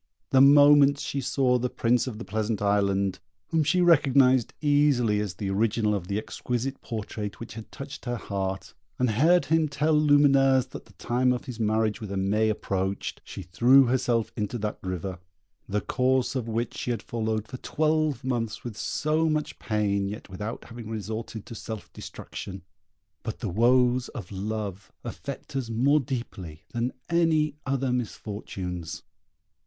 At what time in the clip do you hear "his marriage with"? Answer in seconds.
11.45-12.09